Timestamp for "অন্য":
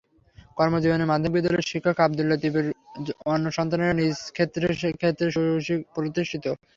3.25-3.45